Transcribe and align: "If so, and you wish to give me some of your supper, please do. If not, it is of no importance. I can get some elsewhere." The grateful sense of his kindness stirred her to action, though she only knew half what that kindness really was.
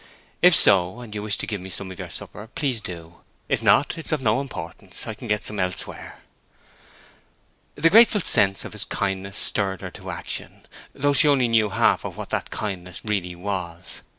"If 0.41 0.55
so, 0.55 0.99
and 1.01 1.13
you 1.13 1.21
wish 1.21 1.37
to 1.37 1.45
give 1.45 1.61
me 1.61 1.69
some 1.69 1.91
of 1.91 1.99
your 1.99 2.09
supper, 2.09 2.49
please 2.55 2.81
do. 2.81 3.17
If 3.47 3.61
not, 3.61 3.99
it 3.99 4.07
is 4.07 4.11
of 4.11 4.19
no 4.19 4.41
importance. 4.41 5.05
I 5.05 5.13
can 5.13 5.27
get 5.27 5.43
some 5.45 5.59
elsewhere." 5.59 6.21
The 7.75 7.91
grateful 7.91 8.21
sense 8.21 8.65
of 8.65 8.73
his 8.73 8.83
kindness 8.85 9.37
stirred 9.37 9.81
her 9.81 9.91
to 9.91 10.09
action, 10.09 10.65
though 10.95 11.13
she 11.13 11.27
only 11.27 11.47
knew 11.47 11.69
half 11.69 12.03
what 12.03 12.31
that 12.31 12.49
kindness 12.49 13.05
really 13.05 13.35
was. 13.35 14.01